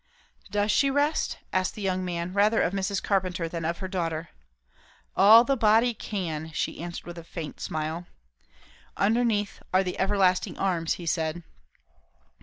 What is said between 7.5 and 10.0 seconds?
smile. "'Underneath are the